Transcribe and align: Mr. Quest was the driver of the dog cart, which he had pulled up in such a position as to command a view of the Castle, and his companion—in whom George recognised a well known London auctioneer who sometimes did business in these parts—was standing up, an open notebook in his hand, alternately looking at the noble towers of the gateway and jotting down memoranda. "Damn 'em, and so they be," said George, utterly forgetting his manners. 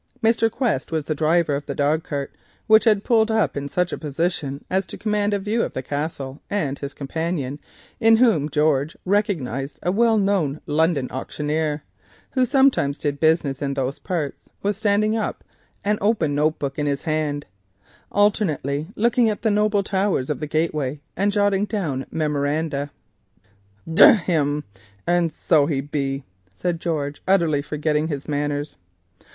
Mr. 0.23 0.49
Quest 0.49 0.91
was 0.91 1.05
the 1.05 1.13
driver 1.13 1.53
of 1.53 1.67
the 1.67 1.75
dog 1.75 2.03
cart, 2.03 2.33
which 2.65 2.85
he 2.85 2.89
had 2.89 3.03
pulled 3.03 3.29
up 3.29 3.55
in 3.55 3.69
such 3.69 3.93
a 3.93 3.97
position 3.99 4.65
as 4.67 4.87
to 4.87 4.97
command 4.97 5.31
a 5.31 5.37
view 5.37 5.61
of 5.61 5.73
the 5.73 5.83
Castle, 5.83 6.41
and 6.49 6.79
his 6.79 6.95
companion—in 6.95 8.17
whom 8.17 8.49
George 8.49 8.97
recognised 9.05 9.77
a 9.83 9.91
well 9.91 10.17
known 10.17 10.59
London 10.65 11.07
auctioneer 11.11 11.83
who 12.31 12.47
sometimes 12.47 12.97
did 12.97 13.19
business 13.19 13.61
in 13.61 13.75
these 13.75 13.99
parts—was 13.99 14.75
standing 14.75 15.15
up, 15.15 15.43
an 15.83 15.99
open 16.01 16.33
notebook 16.33 16.79
in 16.79 16.87
his 16.87 17.03
hand, 17.03 17.45
alternately 18.11 18.87
looking 18.95 19.29
at 19.29 19.43
the 19.43 19.51
noble 19.51 19.83
towers 19.83 20.31
of 20.31 20.39
the 20.39 20.47
gateway 20.47 20.99
and 21.15 21.31
jotting 21.31 21.65
down 21.65 22.07
memoranda. 22.09 22.89
"Damn 23.93 24.19
'em, 24.27 24.63
and 25.05 25.31
so 25.31 25.67
they 25.67 25.81
be," 25.81 26.23
said 26.55 26.79
George, 26.81 27.21
utterly 27.27 27.61
forgetting 27.61 28.07
his 28.07 28.27
manners. 28.27 28.77